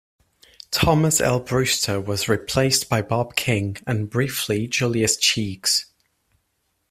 Thomas 0.71 1.21
L. 1.21 1.39
Breuster 1.39 2.01
was 2.03 2.27
replaced 2.27 2.89
by 2.89 3.03
Bob 3.03 3.35
King 3.35 3.77
and, 3.85 4.09
briefly, 4.09 4.65
Julius 4.65 5.15
Cheeks. 5.15 5.91